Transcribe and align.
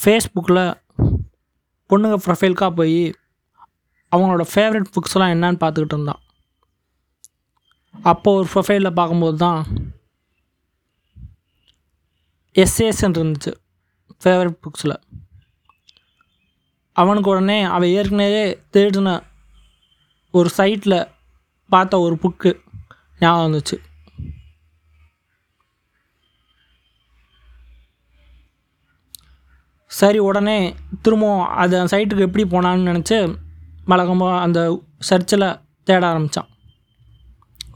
ஃபேஸ்புக்கில் 0.00 0.64
பொண்ணுங்க 1.90 2.16
ப்ரொஃபைலுக்காக 2.26 2.72
போய் 2.80 3.00
அவங்களோட 4.12 4.44
ஃபேவரட் 4.52 4.92
புக்ஸ்லாம் 4.94 5.32
என்னன்னு 5.34 5.62
பார்த்துக்கிட்டு 5.62 5.96
இருந்தான். 5.96 6.22
அப்போ 8.10 8.28
ஒரு 8.38 8.48
ப்ரொஃபைலில் 8.54 8.96
பார்க்கும்போது 8.98 9.36
தான் 9.44 9.60
எஸ்ஏஸ்ன்னு 12.62 13.18
இருந்துச்சு 13.20 13.52
ஃபேவரட் 14.22 14.58
புக்ஸில் 14.64 14.96
அவனுக்கு 16.96 17.30
உடனே 17.32 17.58
அவன் 17.74 17.92
ஏற்கனவே 17.98 18.42
தேடின 18.74 19.10
ஒரு 20.38 20.48
சைட்டில் 20.58 20.98
பார்த்த 21.70 22.00
ஒரு 22.06 22.16
புக்கு 22.22 22.50
ஞாபகம் 23.20 23.46
வந்துச்சு. 23.46 23.76
சரி 30.02 30.18
உடனே 30.18 30.58
திரும்பவும் 31.02 31.48
அது 31.62 31.80
அந்த 31.80 31.96
சைட்டுக்கு 31.96 32.26
எப்படி 32.26 32.44
போனான்னு 32.44 32.88
நினச்சி 32.90 33.16
வழக்கமாக 33.84 34.40
அந்த 34.40 34.60
சர்ச்சில் 34.98 35.44
தேட 35.84 36.06
ஆரம்பித்தான் 36.06 36.48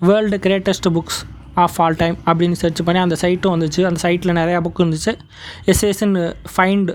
world 0.00 0.36
greatest 0.36 0.88
books 0.96 1.20
of 1.54 1.76
all 1.76 1.96
time 1.96 2.16
அப்படின்னு 2.24 2.58
சர்ச் 2.62 2.82
பண்ணி 2.82 3.00
அந்த 3.00 3.16
சைட்டும் 3.20 3.54
வந்துச்சு. 3.54 3.82
அந்த 3.90 4.00
சைட்டில் 4.02 4.38
நிறையா 4.40 4.60
புக் 4.66 4.82
இருந்துச்சு. 4.82 5.12
எஸ்எஸ்ன்னு 5.70 6.24
ஃபைண்ட் 6.56 6.90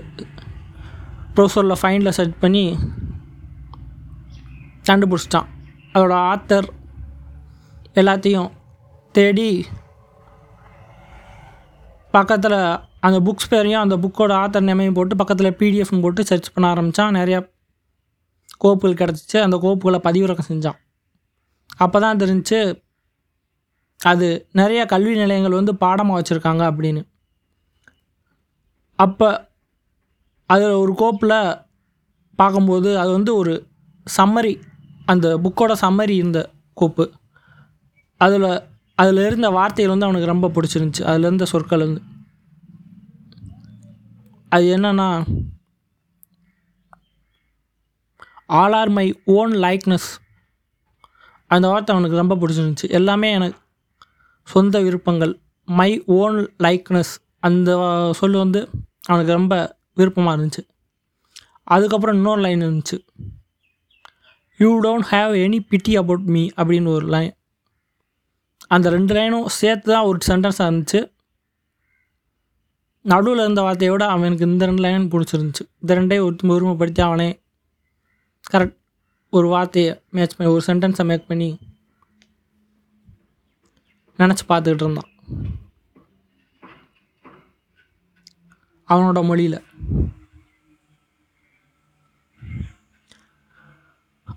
ப்ரௌசரில் 1.34 1.80
ஃபைண்டில் 1.82 2.16
சர்ச் 2.18 2.38
பண்ணி 2.40 2.78
கண்டுபிடிச்சிட்டான். 4.88 5.48
அதோட 5.94 6.14
ஆத்தர் 6.32 6.68
எல்லாத்தையும் 7.94 8.50
தேடி 9.12 9.66
பக்கத்தில் 12.10 12.60
அந்த 13.02 13.18
புக்ஸ் 13.26 13.50
பேரையும் 13.52 13.80
அந்த 13.80 13.96
புக்கோட 14.02 14.32
ஆத்தர் 14.42 14.66
நேமையும் 14.68 14.96
போட்டு 14.98 15.16
பக்கத்தில் 15.16 15.56
பிடிஎஃப்னு 15.60 16.02
போட்டு 16.02 16.26
சர்ச் 16.30 16.52
பண்ண 16.52 16.66
ஆரம்பித்தான் 16.70 17.14
நிறையா 17.14 17.40
கோப்புகள் 18.64 19.00
கிடச்சிச்சு. 19.00 19.38
அந்த 19.46 19.56
கோப்புகளை 19.64 19.98
பதிவிறக்கம் 20.08 20.50
செஞ்சான். 20.50 20.78
அப்போ 21.76 21.98
தான் 22.00 22.20
தெரிஞ்சு 22.22 22.58
அது 24.00 24.28
நிறைய 24.60 24.80
கல்வி 24.92 25.14
நிலையங்கள் 25.14 25.58
வந்து 25.58 25.72
பாடமாக 25.82 26.18
வச்சுருக்காங்க 26.18 26.62
அப்படின்னு. 26.70 27.02
அப்போ 28.98 29.28
அதில் 30.46 30.80
ஒரு 30.84 30.94
கோப்பில் 30.94 31.36
பார்க்கும்போது 32.38 32.98
அது 32.98 33.10
வந்து 33.10 33.32
ஒரு 33.34 33.52
சம்மரி 34.06 34.54
அந்த 35.12 35.26
புக்கோட 35.44 35.72
சம்மரி 35.84 36.14
இருந்த 36.22 36.40
கோப்பு. 36.80 37.04
அதில் 38.20 38.48
அதில் 38.94 39.26
இருந்த 39.26 39.48
வார்த்தைகள் 39.58 39.92
வந்து 39.94 40.08
அவனுக்கு 40.08 40.32
ரொம்ப 40.32 40.50
பிடிச்சிருந்துச்சி. 40.54 41.02
அதில் 41.10 41.28
இருந்த 41.28 41.44
சொற்கள் 41.44 41.84
வந்து. 41.86 42.02
அது 44.54 44.76
என்னன்னா 44.76 45.08
all 48.46 48.72
are 48.72 48.88
my 48.88 49.20
own 49.24 49.52
likeness 49.52 50.08
அந்த 51.46 51.68
வார்த்தை 51.68 51.96
அவனுக்கு 51.96 52.20
ரொம்ப 52.22 52.34
பிடிச்சிருந்துச்சி. 52.40 52.90
எல்லாமே 52.98 53.32
எனக்கு 53.32 53.58
சொந்த 54.42 54.80
விருப்பங்கள் 54.80 55.40
மை 55.64 56.02
ஓன் 56.04 56.38
லைக்னஸ் 56.58 57.12
அந்த 57.38 57.70
சொல் 58.18 58.32
வந்து 58.32 58.60
அவனுக்கு 59.06 59.32
ரொம்ப 59.32 59.80
விருப்பமாக 59.94 60.34
இருந்துச்சு. 60.38 60.62
அதுக்கப்புறம் 61.64 62.16
இன்னொரு 62.16 62.40
லைன் 62.40 62.62
இருந்துச்சு. 62.62 62.98
You 64.56 64.80
don't 64.80 65.08
have 65.10 65.32
any 65.44 65.58
pity 65.72 65.92
about 66.02 66.26
me 66.34 66.48
அப்படின்னு 66.56 66.88
ஒரு 66.88 67.06
லைன் 67.06 67.32
அந்த 68.68 68.90
ரெண்டு 68.90 69.14
லைனும் 69.14 69.46
சேர்த்து 69.46 69.92
தான் 69.92 70.04
ஒரு 70.04 70.18
சென்டென்ஸாக 70.26 70.70
இருந்துச்சு. 70.70 71.11
நடுவில் 73.10 73.40
இருந்த 73.40 73.60
வார்த்தையை 73.60 73.90
விட 73.90 74.04
அவனுக்கு 74.12 74.46
இந்த 74.50 74.64
ரெண்டு 74.64 74.82
லைன் 74.82 75.10
பிடிச்சிருந்துச்சு. 75.12 75.64
இந்த 75.80 75.94
ரெண்டே 75.94 76.18
ஒருத்தம் 76.24 76.50
ஒருமைப்படுத்தி 76.50 77.00
அவனே 77.00 77.28
கரெக்ட் 78.52 78.76
ஒரு 79.30 79.46
வார்த்தையை 79.48 80.00
மேட்ச் 80.10 80.36
பண்ணி 80.36 80.52
ஒரு 80.52 80.62
சென்டென்ஸை 80.66 81.04
மேக் 81.04 81.28
பண்ணி 81.28 81.58
நினச்சி 84.18 84.44
பார்த்துக்கிட்டு 84.48 84.84
இருந்தான். 84.84 85.10
அவனோட 88.88 89.24
மொழியில். 89.24 89.60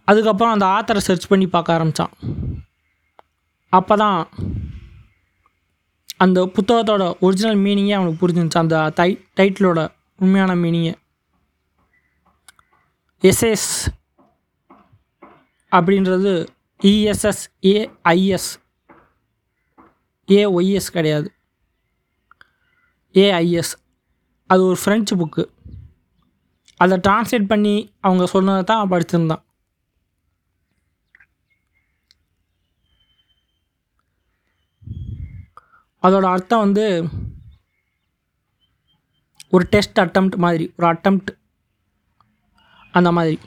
அதுக்கப்புறம் 0.06 0.54
அந்த 0.54 0.66
ஆத்தரை 0.66 0.98
சர்ச் 0.98 1.28
பண்ணி 1.28 1.48
பார்க்க 1.48 1.74
ஆரம்பித்தான் 1.74 2.14
அப்போ 3.70 3.96
தான் 3.96 4.30
அந்த 6.18 6.46
புத்தகத்தோட 6.46 7.20
ஒரிஜினல் 7.20 7.58
மீனிங்கே 7.58 7.94
அவனுக்கு 7.94 8.28
புரிஞ்சிருந்துச்சு. 8.28 8.62
அந்த 8.64 8.92
டை 8.96 9.26
டைட்டிலோட 9.36 9.92
உண்மையான 10.20 10.56
மீனிங்கே 10.56 10.94
எஸ்எஸ் 13.22 13.70
அப்படின்றது 15.72 16.48
இஎஸ்எஸ் 16.84 17.44
ஏஐஎஸ் 17.62 18.50
ஏஒய்எஸ் 20.28 20.92
கிடையாது. 20.92 21.32
ஏஐஎஸ் 23.14 23.74
அது 24.48 24.66
ஒரு 24.66 24.78
ஃப்ரெஞ்சு 24.84 25.16
புக்கு 25.16 25.46
அதை 26.78 26.98
டிரான்ஸ்லேட் 27.08 27.48
பண்ணி 27.48 27.94
அவங்க 28.00 28.26
சொன்னதை 28.26 28.64
தான் 28.64 28.90
படிச்சிருந்தான். 28.90 29.44
அதோட 36.06 36.26
அர்த்தம் 36.34 36.64
வந்து 36.66 36.86
ஒரு 39.56 39.66
டெஸ்ட் 39.74 40.00
அட்டம்ப்ட் 40.04 40.38
மாதிரி 40.46 40.66
ஒரு 40.78 40.88
அட்டம்ப்ட் 40.94 41.32
அந்த 42.98 43.10
மாதிரி. 43.18 43.38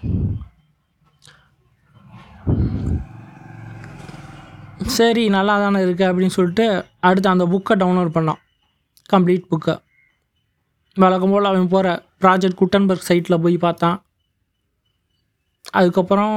சரி 4.96 5.22
நல்லா 5.34 5.54
தானே 5.62 5.78
இருக்குது 5.84 6.08
அப்படின்னு 6.10 6.36
சொல்லிட்டு 6.36 6.66
அடுத்து 7.08 7.32
அந்த 7.32 7.44
புக்கை 7.52 7.74
டவுன்லோட் 7.82 8.16
பண்ணான். 8.16 8.41
கம்ப்ளீட் 9.12 9.48
புக்கை. 9.52 9.75
வழக்கம் 11.02 11.32
போல் 11.32 11.50
அவன் 11.50 11.72
போகிற 11.72 11.88
ப்ராஜெக்ட் 12.22 12.60
குட்டன்பர்க் 12.60 13.08
சைட்டில் 13.08 13.42
போய் 13.44 13.56
பார்த்தான். 13.64 13.98
அதுக்கப்புறம் 15.78 16.36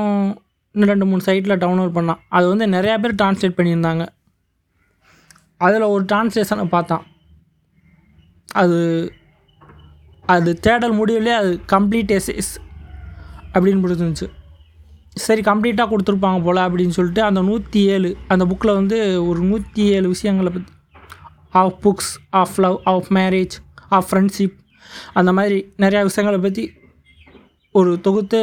இன்னும் 0.74 0.92
ரெண்டு 0.92 1.06
மூணு 1.10 1.24
சைட்டில் 1.28 1.62
டவுன்லோட் 1.64 1.96
பண்ணான். 1.98 2.22
அது 2.38 2.46
வந்து 2.52 2.66
நிறையா 2.76 2.96
பேர் 3.04 3.20
ட்ரான்ஸ்லேட் 3.22 3.58
பண்ணியிருந்தாங்க. 3.60 4.06
அதில் 5.66 5.92
ஒரு 5.94 6.04
டிரான்ஸ்லேஷனை 6.12 6.66
பார்த்தான். 6.76 7.06
அது 8.62 8.80
அது 10.34 10.50
தேடல் 10.66 10.96
முடிவுலேயே 11.00 11.36
அது 11.42 11.52
கம்ப்ளீட் 11.74 12.12
எஸ்எஸ் 12.18 12.54
அப்படின்னு 13.54 13.84
கொடுத்துருந்துச்சு 13.84 14.28
சரி 15.26 15.42
கம்ப்ளீட்டாக 15.42 15.92
கொடுத்துருப்பாங்க 15.92 16.40
போல் 16.44 16.66
அப்படின்னு 16.66 16.96
சொல்லிட்டு 16.98 17.22
அந்த 17.30 17.42
நூற்றி 17.42 17.80
ஏழு 17.94 18.10
அந்த 18.28 18.44
புக்கில் 18.50 18.78
வந்து 18.80 18.98
ஒரு 19.30 19.42
நூற்றி 19.50 19.84
ஏழு 19.96 20.08
விஷயங்களை 20.08 20.52
பற்றி 20.54 20.74
of 21.62 21.80
books 21.86 22.12
of 22.42 22.60
love 22.64 22.78
of 22.92 23.10
marriage 23.18 23.56
of 23.90 24.08
friendship 24.10 24.56
அந்த 25.20 25.32
மாதிரி 25.38 25.58
நிறையா 25.84 26.04
விஷயங்களை 26.10 26.40
பற்றி 26.46 26.66
ஒரு 27.80 27.92
தொகுத்து 28.06 28.40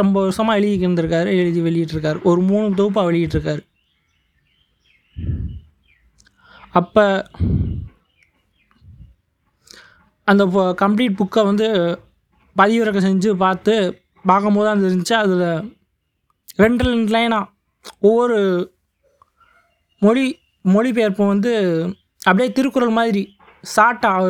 ரொம்ப 0.00 0.16
வருஷமாக 0.20 0.58
எழுதி 0.58 0.86
இருந்திருக்காரு 0.86 1.30
எழுதி 1.40 1.60
வெளியிட்டிருக்காரு. 1.66 2.18
ஒரு 2.22 2.40
மூணு 2.40 2.66
தொகுப்பாக 2.74 3.06
வெளியிட்டிருக்காரு. 3.10 3.62
அப்போ 6.74 7.04
அந்த 10.28 10.42
கம்ப்ளீட் 10.82 11.18
புக்கை 11.20 11.42
வந்து 11.50 11.68
பதிவிறக்கம் 12.56 13.06
செஞ்சு 13.08 13.30
பார்த்து 13.44 13.74
பார்க்கும்போது 14.30 14.66
தான் 14.68 14.82
இருந்துச்சு 14.88 15.16
அதில் 15.22 15.46
ரெண்டு 16.62 16.82
ரெண்டு 16.88 17.12
லைனாக 17.14 17.50
ஒவ்வொரு 18.08 18.38
மொழி 20.02 20.24
மொழிபெயர்ப்பும் 20.64 21.32
வந்து 21.34 21.52
அப்படியே 22.26 22.48
திருக்குறள் 22.52 22.98
மாதிரி 22.98 23.22
ஷார்ட்டாக 23.64 24.28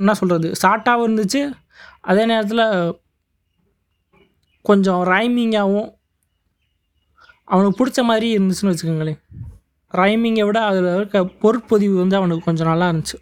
என்ன 0.00 0.14
சொல்கிறது 0.20 0.48
ஷார்ட்டாகவும் 0.62 1.06
இருந்துச்சு. 1.06 1.42
அதே 2.10 2.24
நேரத்தில் 2.30 2.64
கொஞ்சம் 4.68 5.02
ரைமிங்காகவும் 5.12 5.90
அவனுக்கு 7.48 7.78
பிடிச்ச 7.78 8.00
மாதிரி 8.10 8.28
இருந்துச்சுன்னு 8.36 8.72
வச்சுக்கோங்களேன். 8.72 9.20
ரைமிங்கை 10.00 10.44
விட 10.46 10.58
அதில் 10.70 10.88
இருக்க 10.94 11.24
பொருட்பதிவு 11.42 11.96
வந்து 11.96 12.16
அவனுக்கு 12.16 12.44
கொஞ்சம் 12.44 12.70
நல்லா 12.70 12.88
இருந்துச்சு. 12.90 13.18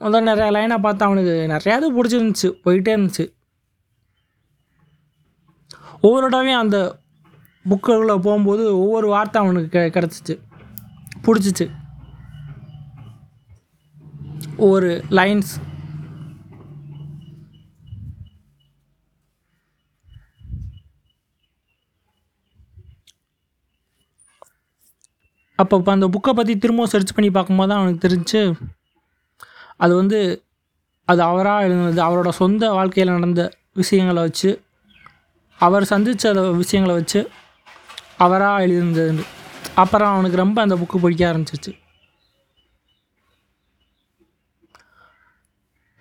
முதல்ல 0.00 0.28
நிறையா 0.30 0.50
லைனை 0.56 0.78
பார்த்து 0.78 1.06
அவனுக்கு 1.06 1.34
நிறையா 1.54 1.76
இது 1.76 1.88
பிடிச்சிருந்துச்சு 1.98 2.48
போயிட்டே 2.64 2.92
இருந்துச்சு. 2.96 3.24
ஒவ்வொரு 6.00 6.26
தடவையும் 6.28 6.62
அந்த 6.64 6.78
புக்குள்ளே 7.64 8.14
போகும்போது 8.26 8.64
ஒவ்வொரு 8.78 9.06
வார்த்தை 9.08 9.38
அவனுக்கு 9.42 9.70
கெ 9.74 9.82
கிடச்சிச்சு 9.96 10.34
பிடிச்சிச்சு. 11.26 11.66
ஒவ்வொரு 14.56 14.90
லைன்ஸ் 15.18 15.52
அப்போ 25.58 25.76
இப்போ 25.76 25.92
அந்த 25.92 26.06
புக்கை 26.06 26.32
பற்றி 26.32 26.58
திரும்பவும் 26.58 26.90
சர்ச் 26.90 27.14
பண்ணி 27.14 27.30
பார்க்கும்போது 27.30 27.68
தான் 27.68 27.80
அவனுக்கு 27.80 28.08
தெரிஞ்சு 28.08 28.40
அது 29.76 29.94
வந்து 29.94 30.18
அது 31.08 31.22
அவராக 31.22 31.64
எழுதுனது 31.66 32.00
அவரோட 32.00 32.28
சொந்த 32.28 32.72
வாழ்க்கையில் 32.72 33.12
நடந்த 33.12 33.42
விஷயங்களை 33.72 34.22
வச்சு 34.22 34.50
அவர் 35.58 35.84
சந்தித்த 35.84 36.32
விஷயங்களை 36.56 36.94
வச்சு 36.94 37.20
அவராக 38.16 38.62
எழுதியிருந்தது 38.66 39.24
அப்புறம் 39.74 40.12
அவனுக்கு 40.12 40.36
ரொம்ப 40.36 40.62
அந்த 40.62 40.74
புக்கு 40.76 41.00
பிடிக்க 41.00 41.32
ஆரம்பிச்சிச்சு 41.32 41.72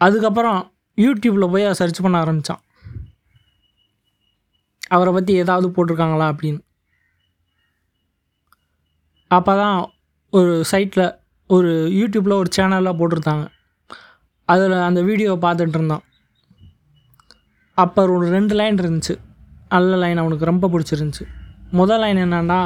அதுக்கப்புறம் 0.02 0.60
யூடியூப்பில் 0.98 1.52
போய் 1.52 1.64
அதை 1.64 1.76
சர்ச் 1.76 2.02
பண்ண 2.02 2.18
ஆரம்பித்தான் 2.18 2.62
அவரை 4.88 5.14
பற்றி 5.14 5.34
ஏதாவது 5.34 5.68
போட்டிருக்காங்களா 5.68 6.26
அப்படின்னு. 6.34 6.62
அப்போ 9.38 9.54
தான் 9.64 9.78
ஒரு 10.38 10.54
சைட்டில் 10.72 11.06
ஒரு 11.56 11.72
யூடியூப்பில் 12.00 12.40
ஒரு 12.42 12.50
சேனலில் 12.56 12.98
போட்டிருந்தாங்க. 13.00 13.46
அதில் 14.54 14.76
அந்த 14.88 15.00
வீடியோவை 15.10 15.38
பார்த்துட்டு 15.46 15.78
இருந்தான். 15.80 16.04
அப்போ 17.84 18.02
ஒரு 18.16 18.26
ரெண்டு 18.38 18.56
லைன் 18.60 18.82
இருந்துச்சு. 18.84 19.16
நல்ல 19.76 19.96
லைன் 20.04 20.22
அவனுக்கு 20.24 20.50
ரொம்ப 20.52 20.66
பிடிச்சிருந்துச்சி. 20.74 21.26
முதல் 21.80 22.02
லைன் 22.04 22.20
என்னன்னா 22.26 22.60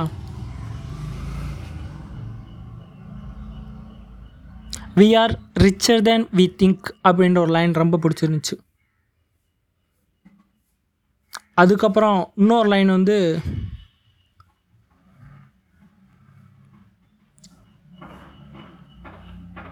we 4.99 5.07
are 5.21 5.33
richer 5.65 6.01
than 6.07 6.25
we 6.37 6.45
think 6.61 6.87
அப்படின்ற 7.07 7.39
ஒரு 7.45 7.51
லைன் 7.57 7.73
ரொம்ப 7.81 7.99
பிடிச்சிருந்துச்சு. 8.03 8.55
அதுக்கப்புறம் 11.63 12.19
இன்னொரு 12.41 12.69
லைன் 12.73 12.89
வந்து 12.97 13.17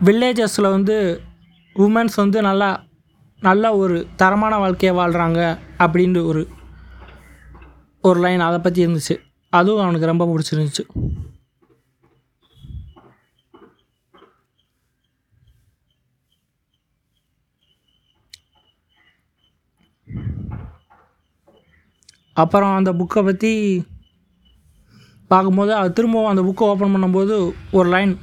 வில்லேஜஸில் 0.05 0.73
வந்து 0.75 0.95
உமன்ஸ் 1.75 2.15
வந்து 2.15 2.39
நல்லா 2.41 2.69
நல்ல 3.41 3.65
ஒரு 3.77 3.95
தரமான 4.15 4.57
வாழ்க்கையை 4.57 4.93
வாழ்கிறாங்க 4.99 5.39
அப்படின்ட்டு 5.83 6.21
ஒரு 6.25 6.41
ஒரு 8.01 8.19
லைன் 8.19 8.39
அதை 8.39 8.59
பற்றி 8.59 8.85
இருந்துச்சு. 8.85 9.15
அதுவும் 9.49 9.83
அவனுக்கு 9.83 10.11
ரொம்ப 10.11 10.25
பிடிச்சிருந்துச்சு. 10.31 10.83
அப்புறம் 22.33 22.75
அந்த 22.75 22.91
புக்கை 22.93 23.21
பற்றி 23.25 23.51
பார்க்கும்போது 25.27 25.73
அது 25.73 25.93
திரும்பவும் 25.93 26.31
அந்த 26.31 26.41
புக்கை 26.47 26.65
ஓப்பன் 26.71 26.95
பண்ணும்போது 26.95 27.35
ஒரு 27.71 27.89
line 27.89 28.13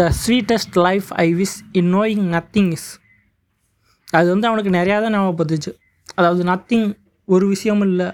the 0.00 0.04
sweetest 0.20 0.76
life 0.86 1.08
I 1.24 1.26
wish 1.38 1.56
in 1.78 1.90
knowing 1.94 2.24
nothing 2.34 2.70
is 2.76 2.90
அது 4.18 4.26
வந்து 4.32 4.46
அவனுக்கு 4.48 4.70
நிறையா 4.76 4.96
தான் 5.04 5.14
ஞாபகப்படுத்துச்சு 5.14 5.72
அதாவது 6.18 6.42
நத்திங் 6.50 6.86
ஒரு 7.28 7.44
விஷயமும் 7.52 7.88
இல்லை. 7.90 8.08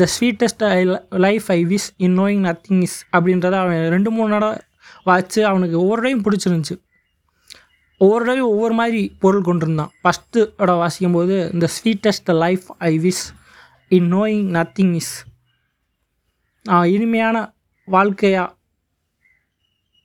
The 0.00 0.06
sweetest 0.14 0.64
I 0.68 0.80
life 1.26 1.46
I 1.56 1.58
wish 1.72 1.88
in 2.06 2.16
knowing 2.18 2.42
nothing 2.48 2.82
is 2.86 2.98
அப்படின்றத 3.16 3.56
அவன் 3.62 3.82
ரெண்டு 3.94 4.10
மூணு 4.16 4.30
தடவை 4.34 4.56
வச்சு 5.10 5.40
அவனுக்கு 5.50 5.76
ஒவ்வொரு 5.82 6.02
டைம் 6.06 6.22
பிடிச்சிருந்துச்சி. 6.26 6.76
ஒவ்வொரு 8.00 8.24
டைம் 8.28 8.46
ஒவ்வொரு 8.52 8.74
மாதிரி 8.80 9.02
பொருள் 9.24 9.46
கொண்டிருந்தான். 9.48 9.92
ஃபஸ்ட்டு 10.02 10.40
இடம் 10.62 10.80
வாசிக்கும் 10.82 11.16
போது 11.18 11.36
இந்த 11.52 11.68
sweetest 11.76 12.32
life 12.44 12.66
I 12.90 12.92
wish 13.06 13.24
in 13.98 14.08
knowing 14.14 14.46
nothing 14.58 14.94
is 15.02 15.14
இனிமையான 16.94 17.36
வாழ்க்கையாக 17.88 18.48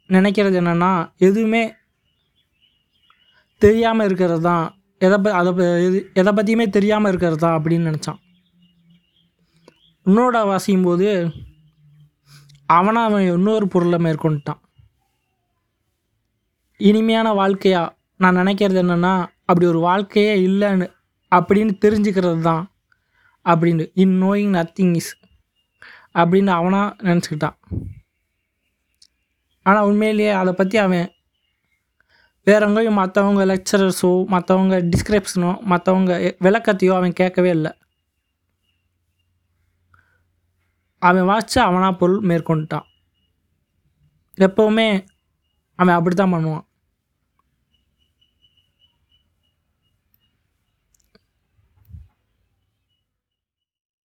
நினைக்கிறது 0.09 0.55
என்னென்னா 0.61 0.91
எதுவுமே 1.17 1.63
தெரியாமல் 3.61 4.05
இருக்கிறது 4.05 4.41
தான். 4.41 4.65
எதை 5.05 5.17
ப 5.17 5.33
அதை 5.33 5.51
எது 5.87 5.97
எதை 6.13 6.31
பற்றியுமே 6.33 6.65
தெரியாமல் 6.69 7.09
இருக்கிறது 7.11 7.37
தான் 7.37 7.57
அப்படின்னு 7.57 7.89
நினச்சான். 7.89 8.19
உன்னோட 10.05 10.37
வாசிக்கும் 10.45 10.83
போது 10.83 11.09
அவனை 12.65 13.01
அவன் 13.03 13.25
இன்னொரு 13.33 13.67
பொருளை 13.67 13.99
மேற்கொண்டுட்டான். 14.05 14.61
இனிமையான 16.79 17.27
வாழ்க்கையா? 17.33 17.83
நான் 18.17 18.37
நினைக்கிறது 18.37 18.79
என்னென்னா 18.83 19.13
அப்படி 19.49 19.65
ஒரு 19.67 19.79
வாழ்க்கையே 19.79 20.33
இல்லைன்னு 20.47 20.87
அப்படின்னு 21.31 21.73
தெரிஞ்சுக்கிறது 21.85 22.39
தான். 22.41 22.63
அப்படின்னு 23.45 23.85
இன் 23.93 24.15
நோயிங் 24.23 24.53
நத்திங் 24.57 24.95
இஸ் 24.95 25.11
அப்படின்னு 26.13 26.51
அவனாக 26.59 26.95
நினச்சிக்கிட்டான். 27.07 27.57
ஆனால் 29.67 29.87
உண்மையிலேயே 29.89 30.33
அதை 30.41 30.51
பற்றி 30.53 30.77
அவன் 30.85 31.07
வேறவங்களையும் 32.47 32.99
மற்றவங்க 33.01 33.41
லெக்சரர்ஸோ 33.51 34.11
மற்றவங்க 34.33 34.75
டிஸ்கிரிப்ஷனோ 34.91 35.51
மற்றவங்க 35.71 36.11
விளக்கத்தையோ 36.45 36.93
அவன் 36.99 37.19
கேட்கவே 37.21 37.49
இல்லை. 37.57 37.71
அவன் 41.01 41.29
வாசித்து 41.31 41.59
அவனா 41.67 41.89
பொருள் 42.01 42.21
மேற்கொண்டுட்டான். 42.29 42.87
எப்போவுமே 44.37 44.87
அவன் 45.79 45.97
அப்படி 45.97 46.15
தான் 46.15 46.33
பண்ணுவான். 46.35 46.66